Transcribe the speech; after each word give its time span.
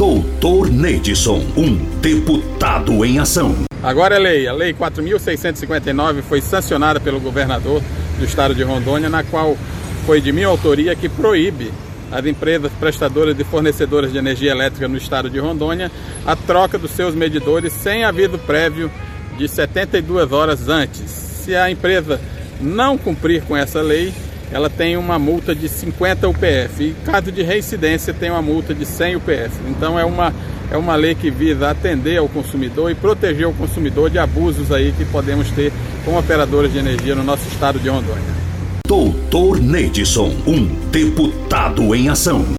Doutor 0.00 0.70
Neidson, 0.70 1.44
um 1.54 1.76
deputado 2.00 3.04
em 3.04 3.18
ação. 3.18 3.54
Agora 3.82 4.16
é 4.16 4.18
lei. 4.18 4.48
A 4.48 4.52
Lei 4.54 4.72
4.659 4.72 6.22
foi 6.22 6.40
sancionada 6.40 6.98
pelo 6.98 7.20
governador 7.20 7.82
do 8.18 8.24
estado 8.24 8.54
de 8.54 8.62
Rondônia, 8.62 9.10
na 9.10 9.22
qual 9.22 9.58
foi 10.06 10.22
de 10.22 10.32
minha 10.32 10.46
autoria 10.46 10.96
que 10.96 11.06
proíbe 11.06 11.70
as 12.10 12.24
empresas 12.24 12.72
prestadoras 12.80 13.38
e 13.38 13.44
fornecedoras 13.44 14.10
de 14.10 14.16
energia 14.16 14.52
elétrica 14.52 14.88
no 14.88 14.96
estado 14.96 15.28
de 15.28 15.38
Rondônia 15.38 15.92
a 16.26 16.34
troca 16.34 16.78
dos 16.78 16.92
seus 16.92 17.14
medidores 17.14 17.70
sem 17.70 18.02
aviso 18.02 18.38
prévio 18.38 18.90
de 19.36 19.46
72 19.46 20.32
horas 20.32 20.70
antes. 20.70 21.10
Se 21.10 21.54
a 21.54 21.70
empresa 21.70 22.18
não 22.58 22.96
cumprir 22.96 23.42
com 23.42 23.54
essa 23.54 23.82
lei, 23.82 24.14
ela 24.52 24.68
tem 24.68 24.96
uma 24.96 25.18
multa 25.18 25.54
de 25.54 25.68
50 25.68 26.28
UPF. 26.28 26.82
E 26.82 26.96
caso 27.04 27.30
de 27.30 27.42
reincidência, 27.42 28.12
tem 28.12 28.30
uma 28.30 28.42
multa 28.42 28.74
de 28.74 28.84
100 28.84 29.16
UPF. 29.16 29.50
Então 29.68 29.98
é 29.98 30.04
uma, 30.04 30.32
é 30.70 30.76
uma 30.76 30.96
lei 30.96 31.14
que 31.14 31.30
visa 31.30 31.70
atender 31.70 32.18
ao 32.18 32.28
consumidor 32.28 32.90
e 32.90 32.94
proteger 32.94 33.46
o 33.46 33.52
consumidor 33.52 34.10
de 34.10 34.18
abusos 34.18 34.72
aí 34.72 34.92
que 34.92 35.04
podemos 35.04 35.50
ter 35.50 35.72
com 36.04 36.18
operadoras 36.18 36.72
de 36.72 36.78
energia 36.78 37.14
no 37.14 37.22
nosso 37.22 37.46
estado 37.48 37.78
de 37.78 37.88
Rondônia. 37.88 38.40
Doutor 38.86 39.60
Neidson, 39.60 40.34
um 40.46 40.66
deputado 40.90 41.94
em 41.94 42.08
ação. 42.08 42.54